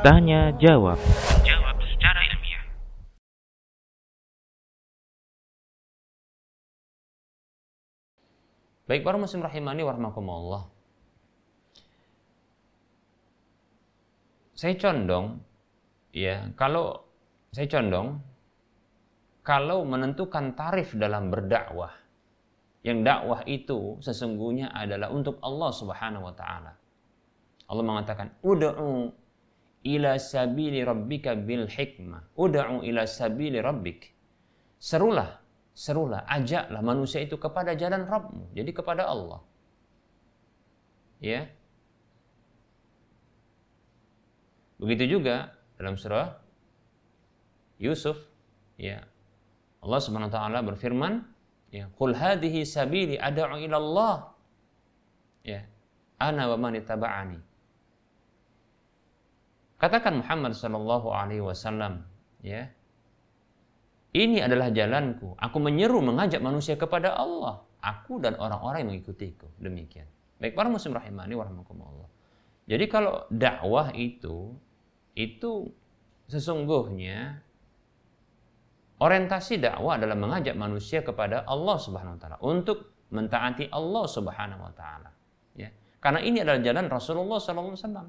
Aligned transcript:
Tanya 0.00 0.56
jawab. 0.56 0.96
Jawab 1.44 1.76
secara 1.84 2.20
ilmiah. 2.24 2.64
Baik 8.88 9.04
para 9.04 9.20
muslim 9.20 9.44
rahimani 9.44 9.84
warahmatullah. 9.84 10.64
Saya 14.56 14.80
condong 14.80 15.44
ya, 16.16 16.56
kalau 16.56 17.04
saya 17.52 17.68
condong 17.68 18.16
kalau 19.44 19.84
menentukan 19.84 20.56
tarif 20.56 20.96
dalam 20.96 21.28
berdakwah 21.28 21.92
yang 22.80 23.04
dakwah 23.04 23.44
itu 23.44 24.00
sesungguhnya 24.00 24.72
adalah 24.72 25.12
untuk 25.12 25.36
Allah 25.44 25.70
Subhanahu 25.72 26.24
wa 26.24 26.34
taala. 26.34 26.72
Allah 27.68 27.84
mengatakan, 27.84 28.32
"Ud'u 28.40 29.12
ila 29.84 30.12
sabili 30.16 30.80
rabbika 30.80 31.36
bil 31.36 31.68
hikmah. 31.68 32.32
Ud'u 32.34 32.80
ila 32.80 33.04
sabili 33.04 33.60
rabbik." 33.60 34.16
Serulah, 34.80 35.36
serulah, 35.76 36.24
ajaklah 36.24 36.80
manusia 36.80 37.20
itu 37.20 37.36
kepada 37.36 37.76
jalan 37.76 38.08
Rabbmu, 38.08 38.56
jadi 38.56 38.70
kepada 38.72 39.04
Allah. 39.04 39.44
Ya. 41.20 41.52
Begitu 44.80 45.20
juga 45.20 45.52
dalam 45.76 46.00
surah 46.00 46.40
Yusuf, 47.76 48.16
ya. 48.80 49.04
Allah 49.84 50.00
Subhanahu 50.00 50.32
wa 50.32 50.36
taala 50.36 50.58
berfirman, 50.64 51.28
ya, 51.70 51.88
"Qul 51.94 52.14
hadhihi 52.14 52.66
sabili 52.66 53.16
ad'u 53.16 53.56
ila 53.56 53.76
Allah." 53.78 54.14
Ya. 55.46 55.64
Ana 56.20 56.52
wa 56.52 56.56
man 56.60 56.76
ittaba'ani. 56.76 57.40
Katakan 59.80 60.20
Muhammad 60.20 60.52
sallallahu 60.52 61.08
alaihi 61.08 61.40
wasallam, 61.40 62.04
ya. 62.44 62.68
Ini 64.12 64.44
adalah 64.44 64.68
jalanku. 64.68 65.38
Aku 65.40 65.56
menyeru 65.62 66.04
mengajak 66.04 66.42
manusia 66.44 66.76
kepada 66.76 67.16
Allah. 67.16 67.64
Aku 67.80 68.20
dan 68.20 68.36
orang-orang 68.36 68.84
yang 68.84 68.90
mengikutiku. 68.92 69.48
Demikian. 69.56 70.04
Baik 70.36 70.58
para 70.58 70.68
muslim 70.68 70.92
rahimani 70.98 71.32
wa 71.38 71.44
rahimakumullah. 71.46 72.08
Jadi 72.68 72.84
kalau 72.90 73.24
dakwah 73.30 73.94
itu 73.96 74.52
itu 75.14 75.70
sesungguhnya 76.30 77.40
orientasi 79.00 79.58
dakwah 79.58 79.96
adalah 79.96 80.14
mengajak 80.14 80.54
manusia 80.54 81.00
kepada 81.00 81.48
Allah 81.48 81.76
Subhanahu 81.80 82.16
wa 82.16 82.20
taala 82.20 82.36
untuk 82.44 83.08
mentaati 83.10 83.72
Allah 83.72 84.04
Subhanahu 84.06 84.62
wa 84.62 84.72
taala. 84.76 85.10
Ya. 85.56 85.72
Karena 85.98 86.20
ini 86.22 86.44
adalah 86.44 86.60
jalan 86.60 86.86
Rasulullah 86.86 87.40
wasallam. 87.40 88.06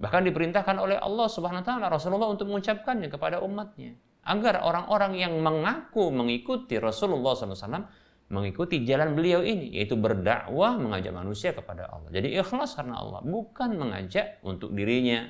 Bahkan 0.00 0.22
diperintahkan 0.32 0.76
oleh 0.80 0.96
Allah 0.96 1.28
Subhanahu 1.28 1.62
wa 1.62 1.66
taala 1.68 1.86
Rasulullah 1.92 2.32
untuk 2.32 2.48
mengucapkannya 2.48 3.12
kepada 3.12 3.44
umatnya 3.44 3.94
agar 4.24 4.64
orang-orang 4.64 5.16
yang 5.16 5.32
mengaku 5.40 6.12
mengikuti 6.12 6.76
Rasulullah 6.76 7.32
SAW 7.32 7.88
mengikuti 8.30 8.86
jalan 8.86 9.16
beliau 9.16 9.42
ini 9.42 9.74
yaitu 9.74 9.98
berdakwah 9.98 10.78
mengajak 10.78 11.10
manusia 11.10 11.50
kepada 11.50 11.90
Allah. 11.90 12.08
Jadi 12.14 12.36
ikhlas 12.38 12.78
karena 12.78 13.00
Allah, 13.02 13.20
bukan 13.26 13.74
mengajak 13.74 14.38
untuk 14.46 14.70
dirinya. 14.70 15.26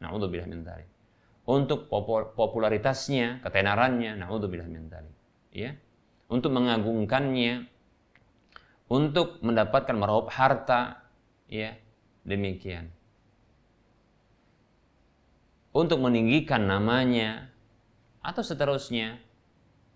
Nauzubillah 0.00 0.48
min 0.48 0.62
dzalik. 0.62 0.89
Untuk 1.50 1.90
popularitasnya, 2.38 3.42
ketenarannya, 3.42 4.14
naudzubillah 4.22 4.70
min 4.70 4.86
dzalik. 4.86 5.16
Ya. 5.50 5.74
Untuk 6.30 6.54
mengagungkannya, 6.54 7.66
untuk 8.86 9.42
mendapatkan 9.42 9.96
meraup 9.98 10.30
harta, 10.30 11.02
ya. 11.50 11.74
Demikian 12.22 12.94
untuk 15.70 16.02
meninggikan 16.02 16.66
namanya 16.66 17.50
atau 18.20 18.42
seterusnya 18.42 19.22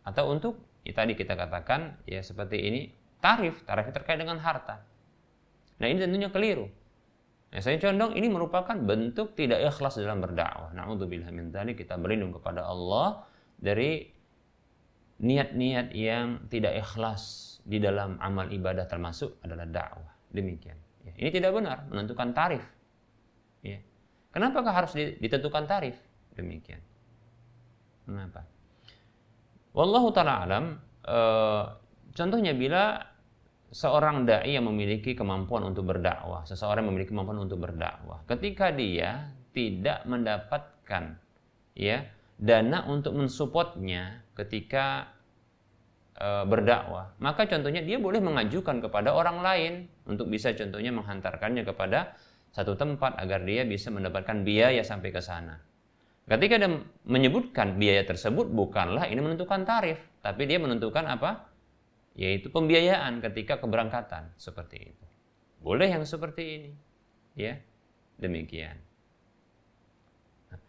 atau 0.07 0.31
untuk 0.31 0.63
ya 0.87 0.95
tadi 0.95 1.19
kita 1.19 1.35
katakan 1.35 1.99
ya 2.07 2.23
seperti 2.23 2.63
ini 2.63 2.81
tarif 3.19 3.67
tarif 3.67 3.91
terkait 3.91 4.21
dengan 4.21 4.39
harta 4.39 4.87
nah 5.83 5.87
ini 5.91 5.99
tentunya 5.99 6.31
keliru 6.31 6.71
nah, 7.55 7.61
saya 7.63 7.79
condong 7.79 8.19
ini 8.19 8.27
merupakan 8.27 8.75
bentuk 8.75 9.39
tidak 9.39 9.63
ikhlas 9.63 10.03
dalam 10.03 10.19
berdakwah 10.19 10.75
naudzubillah 10.75 11.31
min 11.31 11.55
dzalik 11.55 11.79
kita 11.79 11.95
berlindung 11.95 12.35
kepada 12.35 12.67
Allah 12.67 13.23
dari 13.55 14.11
niat-niat 15.23 15.95
yang 15.95 16.51
tidak 16.51 16.75
ikhlas 16.83 17.57
di 17.63 17.79
dalam 17.79 18.19
amal 18.19 18.51
ibadah 18.51 18.91
termasuk 18.91 19.39
adalah 19.47 19.65
dakwah 19.65 20.11
demikian 20.35 20.77
ya, 21.07 21.15
ini 21.15 21.31
tidak 21.31 21.55
benar 21.55 21.87
menentukan 21.87 22.35
tarif 22.35 22.67
ya 23.63 23.79
Kenapakah 24.35 24.75
harus 24.75 24.99
ditentukan 24.99 25.63
tarif? 25.71 25.95
Demikian. 26.35 26.83
Kenapa? 28.03 28.43
Wallahu 29.71 30.11
taala 30.11 30.43
alam. 30.43 30.65
E, 31.07 31.19
contohnya 32.19 32.51
bila 32.51 32.99
seorang 33.75 34.23
dai 34.23 34.55
yang 34.55 34.71
memiliki 34.71 35.19
kemampuan 35.19 35.67
untuk 35.67 35.91
berdakwah, 35.91 36.47
seseorang 36.47 36.87
yang 36.87 36.95
memiliki 36.95 37.11
kemampuan 37.11 37.43
untuk 37.43 37.59
berdakwah, 37.59 38.23
ketika 38.31 38.71
dia 38.71 39.35
tidak 39.51 40.07
mendapatkan 40.07 41.19
ya 41.75 42.07
dana 42.39 42.87
untuk 42.87 43.19
mensupportnya 43.19 44.23
ketika 44.39 45.11
e, 46.15 46.47
berdakwah, 46.47 47.19
maka 47.19 47.51
contohnya 47.51 47.83
dia 47.83 47.99
boleh 47.99 48.23
mengajukan 48.23 48.79
kepada 48.79 49.11
orang 49.11 49.43
lain 49.43 49.73
untuk 50.07 50.31
bisa 50.31 50.55
contohnya 50.55 50.95
menghantarkannya 50.95 51.67
kepada 51.67 52.15
satu 52.55 52.79
tempat 52.79 53.19
agar 53.19 53.43
dia 53.43 53.67
bisa 53.67 53.91
mendapatkan 53.91 54.47
biaya 54.47 54.87
sampai 54.87 55.11
ke 55.11 55.19
sana. 55.19 55.59
Ketika 56.31 56.63
dia 56.63 56.71
menyebutkan 57.11 57.75
biaya 57.75 58.07
tersebut 58.07 58.47
bukanlah 58.55 59.11
ini 59.11 59.19
menentukan 59.19 59.67
tarif, 59.67 59.99
tapi 60.23 60.47
dia 60.47 60.63
menentukan 60.63 61.05
apa? 61.11 61.54
Yaitu 62.15 62.51
pembiayaan 62.51 63.19
ketika 63.19 63.59
keberangkatan 63.59 64.31
seperti 64.39 64.95
itu. 64.95 65.07
Boleh 65.59 65.91
yang 65.91 66.07
seperti 66.07 66.43
ini. 66.59 66.73
Ya. 67.35 67.59
Demikian. 68.15 68.79
Nah, 70.55 70.61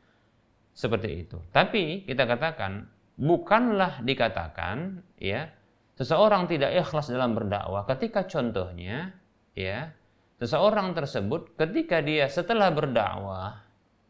seperti 0.73 1.21
itu. 1.21 1.37
Tapi 1.53 2.09
kita 2.09 2.25
katakan 2.25 2.89
bukanlah 3.15 4.03
dikatakan 4.03 4.99
ya 5.21 5.47
seseorang 5.95 6.51
tidak 6.51 6.75
ikhlas 6.75 7.07
dalam 7.07 7.31
berdakwah 7.31 7.87
ketika 7.87 8.27
contohnya 8.27 9.15
ya 9.55 9.95
seseorang 10.35 10.91
tersebut 10.91 11.55
ketika 11.55 12.03
dia 12.03 12.27
setelah 12.27 12.75
berdakwah 12.75 13.63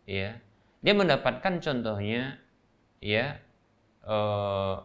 ya 0.10 0.42
dia 0.82 0.94
mendapatkan 0.98 1.62
contohnya 1.62 2.42
ya 2.98 3.38
eh, 4.02 4.76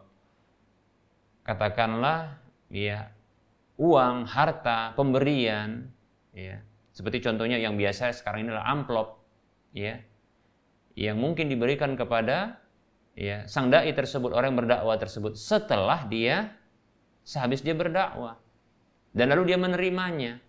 katakanlah 1.41 2.37
ya 2.71 3.11
uang 3.75 4.25
harta 4.25 4.95
pemberian 4.95 5.91
ya 6.31 6.63
seperti 6.95 7.19
contohnya 7.19 7.59
yang 7.59 7.75
biasa 7.75 8.15
sekarang 8.15 8.47
ini 8.47 8.55
adalah 8.55 8.71
amplop 8.71 9.07
ya 9.75 9.99
yang 10.95 11.19
mungkin 11.19 11.47
diberikan 11.47 11.95
kepada 11.95 12.59
ya 13.15 13.47
sang 13.47 13.71
dai 13.71 13.91
tersebut 13.91 14.31
orang 14.31 14.55
yang 14.55 14.59
berdakwah 14.65 14.97
tersebut. 14.99 15.35
Setelah 15.39 16.07
dia 16.07 16.51
sehabis 17.23 17.63
dia 17.63 17.75
berdakwah. 17.75 18.39
Dan 19.11 19.31
lalu 19.35 19.51
dia 19.51 19.59
menerimanya. 19.59 20.39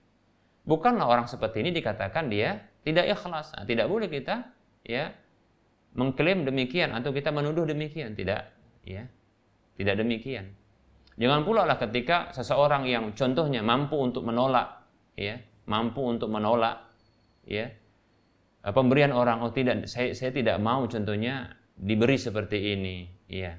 Bukanlah 0.63 1.11
orang 1.11 1.27
seperti 1.27 1.67
ini 1.67 1.75
dikatakan 1.75 2.31
dia 2.31 2.63
tidak 2.87 3.11
ikhlas. 3.11 3.51
Nah, 3.59 3.67
tidak 3.67 3.91
boleh 3.91 4.07
kita 4.07 4.47
ya 4.87 5.11
mengklaim 5.99 6.47
demikian 6.47 6.95
atau 6.95 7.11
kita 7.11 7.35
menuduh 7.35 7.67
demikian, 7.67 8.15
tidak 8.15 8.55
ya. 8.87 9.11
Tidak 9.75 9.99
demikian. 9.99 10.55
Jangan 11.21 11.45
pula 11.45 11.69
lah 11.69 11.77
ketika 11.77 12.33
seseorang 12.33 12.89
yang 12.89 13.13
contohnya 13.13 13.61
mampu 13.61 14.01
untuk 14.01 14.25
menolak 14.25 14.85
ya, 15.17 15.37
mampu 15.69 16.01
untuk 16.01 16.33
menolak 16.33 16.89
ya 17.45 17.69
pemberian 18.71 19.11
orang 19.11 19.43
oh 19.43 19.51
tidak 19.51 19.91
saya 19.91 20.15
saya 20.15 20.31
tidak 20.31 20.63
mau 20.63 20.87
contohnya 20.87 21.51
diberi 21.75 22.15
seperti 22.15 22.79
ini 22.79 23.11
ya. 23.27 23.59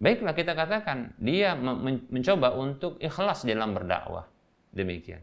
Baiklah 0.00 0.32
kita 0.32 0.56
katakan 0.56 1.12
dia 1.20 1.52
mencoba 1.54 2.56
untuk 2.56 2.96
ikhlas 2.98 3.44
dalam 3.44 3.76
berdakwah. 3.76 4.26
Demikian. 4.74 5.22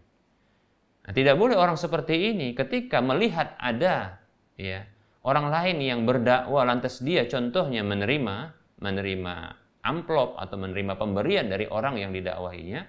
Nah, 1.02 1.12
tidak 1.18 1.36
boleh 1.36 1.58
orang 1.58 1.76
seperti 1.76 2.32
ini 2.32 2.54
ketika 2.54 3.02
melihat 3.02 3.58
ada 3.58 4.22
ya 4.56 4.86
orang 5.26 5.50
lain 5.50 5.78
yang 5.82 6.00
berdakwah 6.06 6.62
lantas 6.62 7.02
dia 7.02 7.26
contohnya 7.26 7.82
menerima 7.82 8.54
menerima 8.80 9.36
amplop 9.82 10.38
atau 10.38 10.56
menerima 10.62 10.94
pemberian 10.98 11.50
dari 11.50 11.66
orang 11.66 11.98
yang 11.98 12.14
didakwahinya 12.14 12.86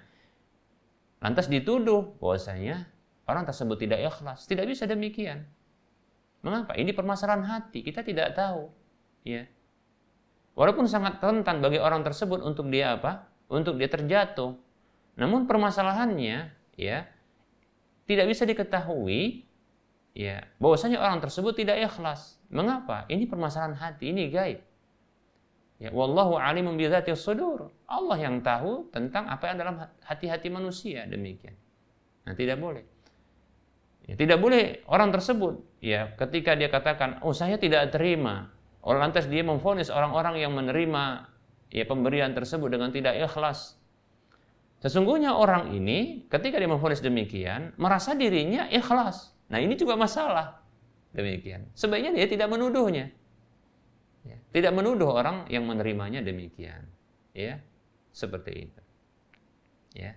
lantas 1.23 1.47
dituduh 1.47 2.19
bahwasanya 2.19 2.85
orang 3.31 3.47
tersebut 3.47 3.79
tidak 3.79 4.03
ikhlas. 4.03 4.45
Tidak 4.45 4.67
bisa 4.67 4.85
demikian. 4.91 5.47
Mengapa? 6.43 6.75
Ini 6.75 6.91
permasalahan 6.91 7.47
hati. 7.47 7.87
Kita 7.87 8.03
tidak 8.03 8.35
tahu. 8.35 8.67
Ya. 9.23 9.47
Walaupun 10.59 10.91
sangat 10.91 11.23
rentan 11.23 11.63
bagi 11.63 11.79
orang 11.79 12.03
tersebut 12.03 12.43
untuk 12.43 12.67
dia 12.69 12.99
apa? 12.99 13.31
Untuk 13.47 13.79
dia 13.79 13.87
terjatuh. 13.87 14.59
Namun 15.15 15.47
permasalahannya, 15.47 16.51
ya, 16.75 16.99
tidak 18.11 18.27
bisa 18.29 18.43
diketahui 18.43 19.47
ya 20.13 20.45
bahwasanya 20.61 21.01
orang 21.01 21.23
tersebut 21.23 21.57
tidak 21.57 21.81
ikhlas. 21.81 22.37
Mengapa? 22.53 23.09
Ini 23.09 23.25
permasalahan 23.31 23.79
hati, 23.79 24.13
ini 24.13 24.29
gaib. 24.29 24.61
Ya, 25.83 25.91
wallahu 25.91 26.39
alimun 26.39 26.79
bi 26.79 26.87
sudur. 27.19 27.75
Allah 27.91 28.15
yang 28.23 28.39
tahu 28.39 28.87
tentang 28.95 29.27
apa 29.27 29.51
yang 29.51 29.59
dalam 29.59 29.83
hati-hati 30.07 30.47
manusia 30.47 31.11
demikian. 31.11 31.59
Nah, 32.23 32.39
tidak 32.39 32.63
boleh. 32.63 32.87
Ya, 34.07 34.15
tidak 34.15 34.39
boleh 34.39 34.87
orang 34.87 35.11
tersebut 35.11 35.59
ya 35.83 36.15
ketika 36.15 36.55
dia 36.55 36.71
katakan, 36.71 37.19
"Oh, 37.27 37.35
saya 37.35 37.59
tidak 37.59 37.91
terima." 37.91 38.55
Orang 38.83 39.11
lantas 39.11 39.31
dia 39.31 39.43
memfonis 39.47 39.91
orang-orang 39.91 40.43
yang 40.43 40.55
menerima 40.55 41.31
ya 41.71 41.85
pemberian 41.87 42.35
tersebut 42.35 42.67
dengan 42.67 42.91
tidak 42.91 43.15
ikhlas. 43.15 43.79
Sesungguhnya 44.83 45.39
orang 45.39 45.71
ini 45.71 46.27
ketika 46.27 46.59
dia 46.59 46.67
memfonis 46.67 46.99
demikian 46.99 47.75
merasa 47.79 48.19
dirinya 48.19 48.67
ikhlas. 48.71 49.31
Nah 49.51 49.63
ini 49.63 49.79
juga 49.79 49.95
masalah 49.95 50.59
demikian. 51.15 51.71
Sebaiknya 51.79 52.11
dia 52.11 52.27
tidak 52.27 52.51
menuduhnya. 52.51 53.15
Tidak 54.53 54.73
menuduh 54.73 55.17
orang 55.17 55.49
yang 55.49 55.65
menerimanya 55.65 56.21
demikian. 56.21 56.85
Ya, 57.33 57.61
seperti 58.13 58.69
itu. 58.69 58.83
Ya, 59.97 60.17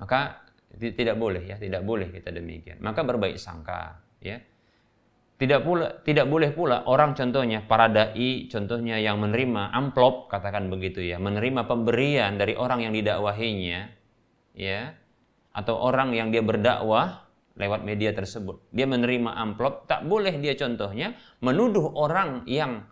maka 0.00 0.44
tidak 0.72 1.16
boleh 1.20 1.44
ya, 1.44 1.60
tidak 1.60 1.84
boleh 1.84 2.08
kita 2.08 2.32
demikian. 2.32 2.80
Maka 2.80 3.04
berbaik 3.04 3.36
sangka. 3.36 4.00
Ya, 4.24 4.40
tidak 5.36 5.68
pula 5.68 6.00
tidak 6.00 6.26
boleh 6.32 6.50
pula 6.56 6.88
orang 6.88 7.12
contohnya 7.12 7.60
para 7.60 7.92
dai 7.92 8.48
contohnya 8.48 8.96
yang 8.96 9.20
menerima 9.20 9.68
amplop 9.68 10.32
katakan 10.32 10.72
begitu 10.72 11.04
ya, 11.04 11.20
menerima 11.20 11.68
pemberian 11.68 12.40
dari 12.40 12.56
orang 12.56 12.88
yang 12.88 12.96
didakwahinya 12.96 13.92
ya 14.56 14.96
atau 15.52 15.76
orang 15.76 16.16
yang 16.16 16.32
dia 16.32 16.40
berdakwah 16.40 17.28
lewat 17.56 17.80
media 17.84 18.12
tersebut. 18.12 18.68
Dia 18.68 18.84
menerima 18.84 19.32
amplop, 19.32 19.88
tak 19.88 20.04
boleh 20.04 20.36
dia 20.36 20.52
contohnya 20.56 21.16
menuduh 21.40 21.88
orang 21.96 22.44
yang 22.44 22.84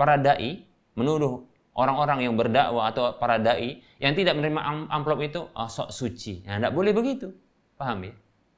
para 0.00 0.16
dai, 0.16 0.64
menuduh 0.96 1.44
orang-orang 1.76 2.24
yang 2.24 2.34
berdakwah 2.40 2.88
atau 2.88 3.20
para 3.20 3.36
dai 3.36 3.84
yang 4.00 4.16
tidak 4.16 4.40
menerima 4.40 4.88
amplop 4.88 5.20
itu 5.20 5.44
oh, 5.52 5.68
sok 5.68 5.92
suci. 5.92 6.48
Nah, 6.48 6.56
tidak 6.56 6.72
boleh 6.72 6.96
begitu. 6.96 7.28
Paham 7.76 8.08
ya? 8.08 8.14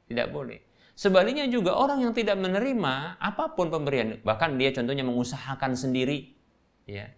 Tidak 0.06 0.31
boleh. 0.31 0.62
Sebaliknya 0.94 1.50
juga 1.50 1.75
orang 1.75 2.05
yang 2.06 2.15
tidak 2.15 2.39
menerima 2.39 3.19
apa 3.19 3.59
pun 3.59 3.75
pemberian, 3.75 4.23
bahkan 4.23 4.55
dia 4.55 4.71
contohnya 4.71 5.03
mengusahakan 5.03 5.73
sendiri, 5.73 6.37
ya, 6.85 7.09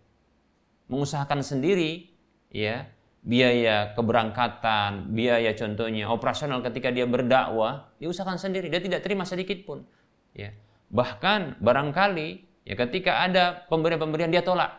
mengusahakan 0.86 1.42
sendiri, 1.42 2.08
ya, 2.54 2.86
biaya 3.26 3.92
keberangkatan, 3.98 5.10
biaya 5.10 5.52
contohnya 5.58 6.06
operasional 6.06 6.62
ketika 6.62 6.94
dia 6.94 7.04
berdakwah, 7.04 7.90
diusahakan 7.98 8.38
sendiri, 8.38 8.70
dia 8.70 8.78
tidak 8.78 9.02
terima 9.02 9.26
sedikit 9.26 9.58
pun, 9.66 9.82
ya. 10.38 10.54
Bahkan 10.94 11.58
barangkali 11.58 12.53
ya 12.64 12.74
ketika 12.76 13.24
ada 13.24 13.64
pemberian-pemberian 13.68 14.32
dia 14.32 14.44
tolak, 14.44 14.72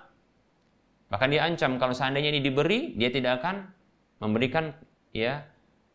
bahkan 1.09 1.29
dia 1.29 1.45
ancam 1.45 1.77
kalau 1.81 1.93
seandainya 1.93 2.33
ini 2.35 2.41
diberi, 2.41 2.93
dia 2.97 3.09
tidak 3.09 3.41
akan 3.41 3.69
memberikan 4.19 4.73
ya 5.15 5.45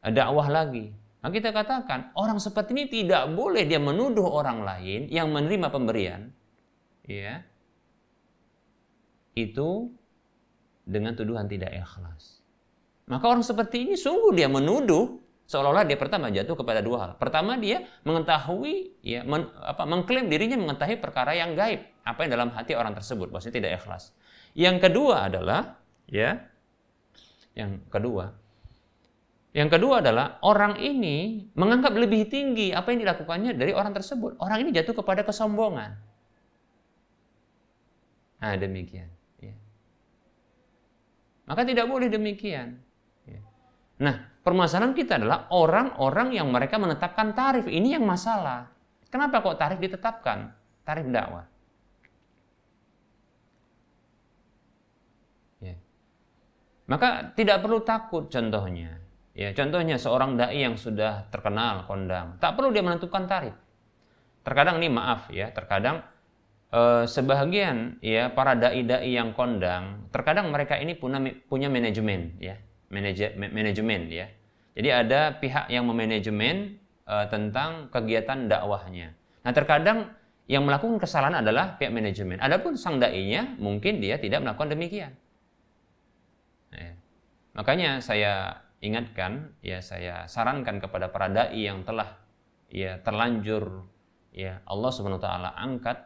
dakwah 0.00 0.48
lagi 0.48 0.94
maka 1.20 1.32
kita 1.37 1.50
katakan 1.52 2.16
orang 2.16 2.40
seperti 2.40 2.72
ini 2.72 2.84
tidak 2.88 3.28
boleh 3.37 3.69
dia 3.69 3.76
menuduh 3.76 4.25
orang 4.25 4.64
lain 4.64 5.12
yang 5.12 5.28
menerima 5.28 5.69
pemberian, 5.69 6.32
ya, 7.04 7.44
itu 9.37 9.92
dengan 10.88 11.12
tuduhan 11.12 11.44
tidak 11.44 11.76
ikhlas. 11.76 12.40
Maka 13.04 13.25
orang 13.37 13.44
seperti 13.44 13.84
ini 13.84 13.94
sungguh 14.00 14.32
dia 14.32 14.48
menuduh 14.48 15.20
seolah-olah 15.50 15.82
dia 15.82 15.99
pertama 15.99 16.31
jatuh 16.31 16.55
kepada 16.55 16.79
dua 16.79 16.97
hal. 17.02 17.11
Pertama 17.19 17.58
dia 17.58 17.82
mengetahui 18.06 19.02
ya 19.02 19.26
men, 19.26 19.50
apa 19.58 19.82
mengklaim 19.82 20.31
dirinya 20.31 20.55
mengetahui 20.55 21.02
perkara 21.02 21.35
yang 21.35 21.58
gaib, 21.58 21.82
apa 22.06 22.19
yang 22.23 22.31
dalam 22.38 22.55
hati 22.55 22.79
orang 22.79 22.94
tersebut, 22.94 23.35
maksudnya 23.35 23.58
tidak 23.58 23.82
ikhlas. 23.82 24.14
Yang 24.55 24.87
kedua 24.87 25.26
adalah 25.26 25.82
ya 26.06 26.38
yang 27.58 27.82
kedua 27.91 28.31
yang 29.50 29.67
kedua 29.67 29.99
adalah 29.99 30.38
orang 30.47 30.79
ini 30.79 31.50
menganggap 31.58 31.91
lebih 31.99 32.31
tinggi 32.31 32.70
apa 32.70 32.94
yang 32.94 33.02
dilakukannya 33.02 33.58
dari 33.58 33.75
orang 33.75 33.91
tersebut. 33.91 34.38
Orang 34.38 34.62
ini 34.62 34.70
jatuh 34.70 34.94
kepada 34.94 35.26
kesombongan. 35.26 35.99
Nah 38.38 38.55
demikian. 38.55 39.11
Ya. 39.43 39.58
Maka 41.50 41.67
tidak 41.67 41.91
boleh 41.91 42.06
demikian. 42.06 42.79
Ya. 43.26 43.43
Nah 43.99 44.29
permasalahan 44.42 44.96
kita 44.96 45.20
adalah 45.20 45.48
orang-orang 45.52 46.37
yang 46.37 46.48
mereka 46.48 46.76
menetapkan 46.81 47.32
tarif. 47.32 47.66
Ini 47.69 48.00
yang 48.00 48.04
masalah. 48.04 48.69
Kenapa 49.10 49.42
kok 49.42 49.58
tarif 49.58 49.78
ditetapkan? 49.82 50.50
Tarif 50.87 51.06
dakwah. 51.10 51.44
Ya. 55.60 55.76
Maka 56.88 57.34
tidak 57.34 57.60
perlu 57.62 57.82
takut 57.82 58.31
contohnya 58.31 59.00
Ya, 59.31 59.54
contohnya 59.54 59.94
seorang 59.94 60.34
dai 60.34 60.58
yang 60.58 60.75
sudah 60.75 61.31
terkenal 61.31 61.87
kondang, 61.87 62.37
tak 62.42 62.58
perlu 62.58 62.75
dia 62.75 62.82
menentukan 62.82 63.31
tarif. 63.31 63.54
Terkadang 64.42 64.82
ini 64.82 64.90
maaf 64.90 65.31
ya, 65.31 65.54
terkadang 65.54 66.02
eh, 66.75 67.06
sebagian 67.06 68.02
ya 68.02 68.28
para 68.34 68.58
dai-dai 68.58 69.06
yang 69.06 69.31
kondang, 69.32 70.10
terkadang 70.10 70.50
mereka 70.50 70.76
ini 70.82 70.98
punya 70.98 71.22
punya 71.46 71.70
manajemen 71.70 72.37
ya, 72.42 72.58
manajemen 72.90 74.10
ya. 74.10 74.26
Jadi 74.75 74.88
ada 74.90 75.38
pihak 75.38 75.70
yang 75.70 75.87
memanajemen 75.87 76.78
eh, 77.06 77.26
tentang 77.31 77.88
kegiatan 77.90 78.50
dakwahnya. 78.50 79.14
Nah, 79.46 79.52
terkadang 79.54 80.12
yang 80.50 80.66
melakukan 80.66 80.98
kesalahan 80.98 81.40
adalah 81.40 81.78
pihak 81.78 81.94
manajemen. 81.94 82.42
Adapun 82.42 82.75
sang 82.75 82.98
dai-nya 82.98 83.54
mungkin 83.56 84.02
dia 84.02 84.19
tidak 84.19 84.42
melakukan 84.42 84.75
demikian. 84.75 85.14
Nah, 86.75 86.94
makanya 87.54 88.02
saya 88.02 88.58
ingatkan, 88.82 89.54
ya 89.62 89.78
saya 89.78 90.26
sarankan 90.26 90.82
kepada 90.82 91.12
para 91.14 91.31
dai 91.31 91.54
yang 91.54 91.87
telah 91.87 92.19
ya 92.70 92.98
terlanjur 93.02 93.87
ya 94.31 94.62
Allah 94.66 94.90
Subhanahu 94.90 95.19
wa 95.19 95.26
taala 95.26 95.50
angkat 95.54 95.98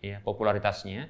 ya 0.00 0.20
popularitasnya, 0.24 1.08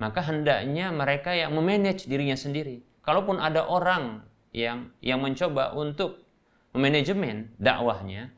maka 0.00 0.24
hendaknya 0.24 0.92
mereka 0.92 1.32
yang 1.36 1.52
memanage 1.52 2.08
dirinya 2.08 2.36
sendiri. 2.36 2.80
Kalaupun 3.04 3.36
ada 3.36 3.68
orang 3.68 4.24
yang 4.54 4.94
yang 5.02 5.18
mencoba 5.18 5.74
untuk 5.74 6.22
memanajemen 6.70 7.50
dakwahnya, 7.58 8.30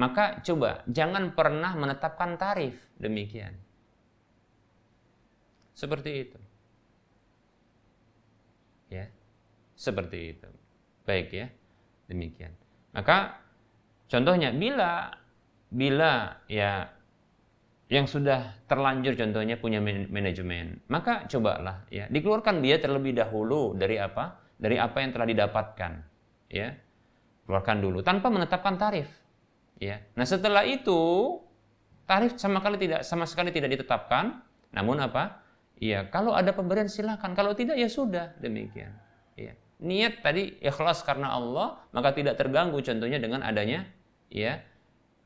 maka 0.00 0.40
coba 0.40 0.82
jangan 0.88 1.36
pernah 1.36 1.76
menetapkan 1.76 2.40
tarif 2.40 2.74
demikian. 2.96 3.52
Seperti 5.76 6.10
itu. 6.26 6.38
Ya. 8.90 9.06
Seperti 9.78 10.34
itu. 10.34 10.48
Baik 11.06 11.28
ya. 11.30 11.46
Demikian. 12.10 12.50
Maka 12.96 13.38
contohnya 14.10 14.50
bila 14.50 15.12
bila 15.68 16.40
ya 16.48 16.88
yang 17.88 18.04
sudah 18.08 18.58
terlanjur 18.68 19.16
contohnya 19.16 19.56
punya 19.60 19.80
manajemen, 19.84 20.82
maka 20.92 21.24
cobalah 21.30 21.88
ya 21.88 22.08
dikeluarkan 22.10 22.60
dia 22.60 22.80
terlebih 22.80 23.16
dahulu 23.16 23.76
dari 23.76 23.96
apa? 23.96 24.47
Dari 24.58 24.74
apa 24.74 24.98
yang 25.00 25.14
telah 25.14 25.26
didapatkan, 25.30 25.92
ya. 26.50 26.74
Keluarkan 27.46 27.78
dulu 27.80 28.02
tanpa 28.04 28.28
menetapkan 28.28 28.74
tarif. 28.76 29.08
Ya. 29.78 30.02
Nah, 30.18 30.26
setelah 30.26 30.66
itu 30.66 30.98
tarif 32.04 32.36
sama 32.36 32.58
sekali 32.58 32.76
tidak 32.82 33.00
sama 33.06 33.24
sekali 33.24 33.54
tidak 33.54 33.78
ditetapkan, 33.78 34.42
namun 34.74 34.98
apa? 34.98 35.40
Iya, 35.78 36.10
kalau 36.10 36.34
ada 36.34 36.50
pemberian 36.50 36.90
silakan, 36.90 37.38
kalau 37.38 37.54
tidak 37.54 37.78
ya 37.78 37.86
sudah, 37.86 38.34
demikian. 38.42 38.90
Iya 39.38 39.54
niat 39.78 40.26
tadi 40.26 40.58
ikhlas 40.58 41.06
karena 41.06 41.30
Allah 41.30 41.78
maka 41.94 42.10
tidak 42.10 42.34
terganggu 42.34 42.82
contohnya 42.82 43.22
dengan 43.22 43.46
adanya 43.46 43.86
ya 44.26 44.58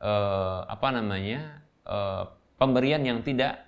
eh, 0.00 0.60
apa 0.68 0.88
namanya 0.92 1.64
eh, 1.88 2.24
pemberian 2.60 3.00
yang 3.00 3.24
tidak 3.24 3.64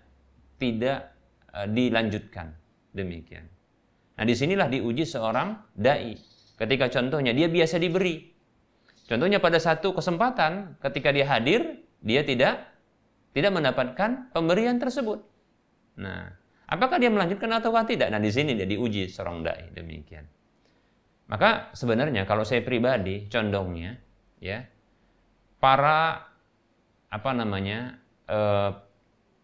tidak 0.60 1.12
eh, 1.56 1.68
dilanjutkan 1.72 2.52
demikian. 2.92 3.48
Nah 4.14 4.24
di 4.24 4.34
sinilah 4.34 4.70
diuji 4.70 5.02
seorang 5.02 5.74
dai 5.74 6.14
ketika 6.54 6.86
contohnya 6.86 7.34
dia 7.34 7.50
biasa 7.50 7.82
diberi 7.82 8.30
contohnya 9.10 9.42
pada 9.42 9.58
satu 9.58 9.90
kesempatan 9.90 10.78
ketika 10.78 11.10
dia 11.10 11.26
hadir 11.26 11.82
dia 11.98 12.22
tidak 12.22 12.70
tidak 13.34 13.50
mendapatkan 13.50 14.30
pemberian 14.30 14.78
tersebut. 14.78 15.18
Nah, 15.98 16.30
apakah 16.70 17.02
dia 17.02 17.10
melanjutkan 17.10 17.50
atau 17.50 17.74
tidak? 17.82 18.14
Nah, 18.14 18.22
di 18.22 18.30
sini 18.30 18.54
dia 18.54 18.62
diuji 18.62 19.10
seorang 19.10 19.42
dai 19.42 19.74
demikian. 19.74 20.22
Maka 21.26 21.74
sebenarnya 21.74 22.28
kalau 22.30 22.46
saya 22.46 22.62
pribadi 22.62 23.26
condongnya 23.26 23.96
ya 24.38 24.62
para 25.56 26.20
apa 27.08 27.30
namanya 27.32 27.96
eh, 28.28 28.70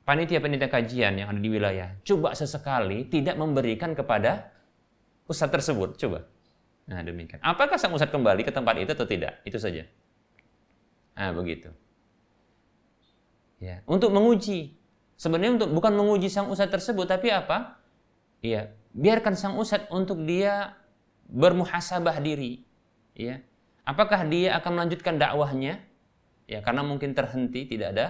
panitia-panitia 0.04 0.68
kajian 0.68 1.16
yang 1.16 1.32
ada 1.32 1.40
di 1.40 1.48
wilayah 1.48 1.88
coba 2.04 2.36
sesekali 2.36 3.08
tidak 3.08 3.40
memberikan 3.40 3.96
kepada 3.96 4.49
ustadz 5.30 5.54
tersebut 5.54 5.94
coba 5.94 6.26
nah 6.90 6.98
demikian 7.06 7.38
apakah 7.38 7.78
sang 7.78 7.94
ustadz 7.94 8.10
kembali 8.10 8.42
ke 8.42 8.50
tempat 8.50 8.74
itu 8.82 8.90
atau 8.90 9.06
tidak 9.06 9.38
itu 9.46 9.56
saja 9.62 9.86
Nah, 11.20 11.36
begitu. 11.36 11.68
Ya, 13.60 13.84
untuk 13.84 14.08
menguji. 14.08 14.80
Sebenarnya 15.20 15.60
untuk 15.60 15.70
bukan 15.76 15.92
menguji 15.92 16.32
sang 16.32 16.48
ustadz 16.48 16.72
tersebut, 16.72 17.04
tapi 17.04 17.28
apa? 17.28 17.76
Iya, 18.40 18.72
biarkan 18.96 19.36
sang 19.36 19.60
ustadz 19.60 19.92
untuk 19.92 20.24
dia 20.24 20.80
bermuhasabah 21.28 22.24
diri. 22.24 22.64
Ya, 23.12 23.44
apakah 23.84 24.24
dia 24.24 24.56
akan 24.56 24.80
melanjutkan 24.80 25.20
dakwahnya? 25.20 25.84
Ya, 26.48 26.64
karena 26.64 26.80
mungkin 26.80 27.12
terhenti, 27.12 27.68
tidak 27.68 27.92
ada 27.92 28.06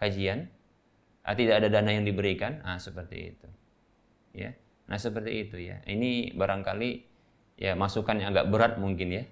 kajian, 0.00 0.48
ah, 1.20 1.36
tidak 1.36 1.60
ada 1.60 1.68
dana 1.68 1.92
yang 1.92 2.08
diberikan, 2.08 2.64
ah 2.64 2.80
seperti 2.80 3.36
itu. 3.36 3.48
Ya, 4.32 4.56
nah 4.92 5.00
seperti 5.00 5.48
itu 5.48 5.56
ya. 5.56 5.80
Ini 5.88 6.36
barangkali 6.36 6.90
ya 7.56 7.72
masukan 7.72 8.20
yang 8.20 8.36
agak 8.36 8.52
berat 8.52 8.72
mungkin 8.76 9.08
ya. 9.08 9.24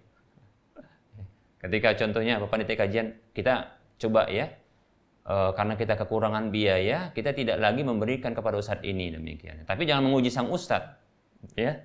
Ketika 1.60 1.92
contohnya 2.00 2.40
apa 2.40 2.48
panitia 2.48 2.80
kajian 2.80 3.12
kita 3.36 3.76
coba 4.00 4.24
ya 4.32 4.48
e, 5.24 5.34
karena 5.52 5.74
kita 5.76 5.94
kekurangan 6.00 6.48
biaya, 6.48 7.12
kita 7.12 7.36
tidak 7.36 7.60
lagi 7.60 7.84
memberikan 7.84 8.32
kepada 8.32 8.56
ustadz 8.56 8.86
ini 8.86 9.12
demikian. 9.12 9.62
Tapi 9.68 9.84
jangan 9.84 10.08
menguji 10.08 10.32
sang 10.32 10.48
ustadz, 10.48 10.96
ya. 11.54 11.76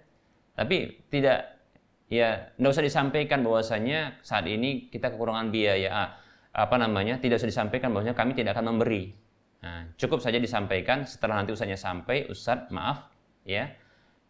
Tapi 0.55 1.03
tidak, 1.11 1.59
ya, 2.07 2.55
tidak 2.55 2.71
usah 2.71 2.85
disampaikan 2.85 3.43
bahwasanya 3.43 4.23
saat 4.23 4.47
ini 4.47 4.87
kita 4.87 5.11
kekurangan 5.11 5.51
biaya, 5.51 5.89
ah, 5.91 6.09
apa 6.55 6.75
namanya, 6.79 7.19
tidak 7.19 7.43
usah 7.43 7.51
disampaikan 7.51 7.91
bahwasanya 7.91 8.15
kami 8.15 8.31
tidak 8.31 8.55
akan 8.55 8.75
memberi. 8.75 9.11
Nah, 9.59 9.91
cukup 9.99 10.23
saja 10.23 10.39
disampaikan 10.39 11.03
setelah 11.03 11.43
nanti 11.43 11.51
ustadznya 11.51 11.75
sampai, 11.75 12.31
ustadz 12.31 12.71
maaf, 12.71 13.11
ya, 13.45 13.71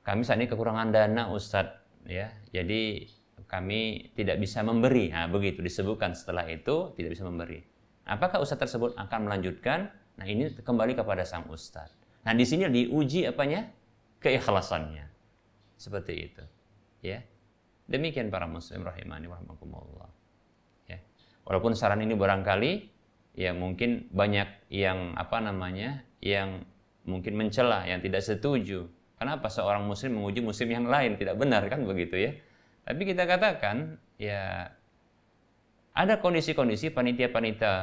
kami 0.03 0.21
saat 0.21 0.37
ini 0.37 0.51
kekurangan 0.51 0.91
dana 0.91 1.31
ustadz, 1.31 2.05
ya, 2.05 2.29
jadi 2.51 3.07
kami 3.47 4.11
tidak 4.13 4.37
bisa 4.37 4.61
memberi. 4.61 5.09
Nah, 5.09 5.31
begitu 5.31 5.63
disebutkan 5.63 6.13
setelah 6.13 6.45
itu 6.45 6.93
tidak 6.99 7.15
bisa 7.15 7.23
memberi. 7.25 7.63
Apakah 8.05 8.43
ustadz 8.43 8.69
tersebut 8.69 8.93
akan 8.99 9.19
melanjutkan? 9.25 9.89
Nah, 10.19 10.25
ini 10.27 10.51
kembali 10.61 10.93
kepada 10.93 11.23
sang 11.25 11.47
ustadz. 11.49 11.95
Nah, 12.27 12.33
di 12.35 12.45
sini 12.45 12.67
diuji 12.67 13.25
apanya? 13.25 13.69
Keikhlasannya. 14.21 15.05
Seperti 15.77 16.13
itu. 16.31 16.43
Ya. 17.05 17.21
Demikian 17.85 18.33
para 18.33 18.49
muslim 18.49 18.81
rahimani 18.81 19.29
warahmatullah. 19.29 20.09
Ya. 20.89 20.97
Walaupun 21.45 21.77
saran 21.77 22.01
ini 22.01 22.17
barangkali 22.17 22.71
ya 23.37 23.53
mungkin 23.53 24.09
banyak 24.09 24.73
yang 24.73 25.13
apa 25.13 25.37
namanya? 25.37 26.01
yang 26.25 26.65
mungkin 27.05 27.37
mencela, 27.37 27.85
yang 27.85 28.01
tidak 28.01 28.25
setuju. 28.25 28.89
Kenapa 29.15 29.47
seorang 29.47 29.87
muslim 29.87 30.19
menguji 30.19 30.43
muslim 30.43 30.69
yang 30.71 30.85
lain? 30.91 31.15
Tidak 31.15 31.35
benar 31.39 31.65
kan 31.71 31.87
begitu 31.87 32.19
ya. 32.19 32.31
Tapi 32.85 33.01
kita 33.07 33.23
katakan 33.23 33.97
ya 34.19 34.69
ada 35.95 36.19
kondisi-kondisi 36.19 36.91
panitia-panitia 36.91 37.73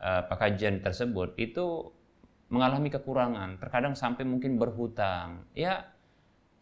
uh, 0.00 0.22
pekajian 0.28 0.84
tersebut 0.84 1.32
itu 1.40 1.88
mengalami 2.52 2.92
kekurangan, 2.92 3.56
terkadang 3.56 3.94
sampai 3.96 4.26
mungkin 4.26 4.60
berhutang. 4.60 5.48
Ya, 5.56 5.88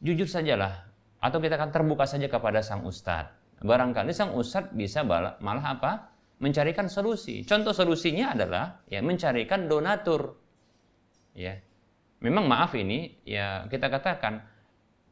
jujur 0.05 0.29
sajalah, 0.29 0.87
atau 1.19 1.43
kita 1.43 1.59
akan 1.59 1.75
terbuka 1.75 2.05
saja 2.07 2.31
kepada 2.31 2.63
sang 2.63 2.87
ustadz. 2.87 3.35
Barangkali 3.59 4.15
sang 4.15 4.37
ustadz 4.39 4.71
bisa 4.71 5.03
malah 5.03 5.65
apa? 5.65 6.15
Mencarikan 6.39 6.87
solusi. 6.87 7.43
Contoh 7.43 7.75
solusinya 7.75 8.31
adalah 8.39 8.87
ya 8.87 9.03
mencarikan 9.03 9.67
donatur. 9.67 10.39
Ya, 11.35 11.59
memang 12.19 12.51
maaf 12.51 12.75
ini 12.75 13.23
ya 13.23 13.67
kita 13.71 13.87
katakan 13.87 14.43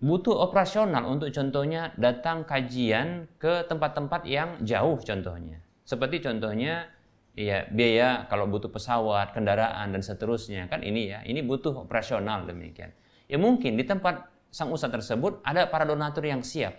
butuh 0.02 0.36
operasional 0.36 1.08
untuk 1.08 1.32
contohnya 1.32 1.94
datang 1.96 2.44
kajian 2.44 3.30
ke 3.40 3.64
tempat-tempat 3.64 4.28
yang 4.28 4.60
jauh 4.60 5.00
contohnya. 5.00 5.64
Seperti 5.86 6.20
contohnya 6.20 6.90
ya 7.36 7.64
biaya 7.70 8.28
kalau 8.28 8.44
butuh 8.50 8.68
pesawat, 8.68 9.32
kendaraan 9.32 9.92
dan 9.94 10.02
seterusnya 10.02 10.68
kan 10.68 10.84
ini 10.84 11.14
ya, 11.14 11.24
ini 11.24 11.40
butuh 11.40 11.72
operasional 11.86 12.44
demikian. 12.44 12.92
Ya 13.26 13.40
mungkin 13.40 13.80
di 13.80 13.84
tempat 13.86 14.28
sang 14.52 14.72
usaha 14.72 14.92
tersebut 14.92 15.40
ada 15.42 15.66
para 15.68 15.88
donatur 15.88 16.26
yang 16.28 16.44
siap. 16.44 16.76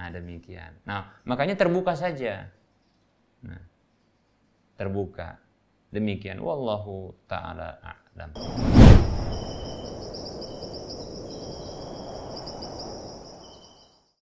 Nah, 0.00 0.08
demikian. 0.08 0.80
Nah, 0.88 1.12
makanya 1.28 1.60
terbuka 1.60 1.92
saja. 1.92 2.48
Nah, 3.44 3.60
terbuka. 4.80 5.36
Demikian 5.92 6.40
wallahu 6.40 7.12
taala 7.28 7.99
a'lam. 8.16 8.30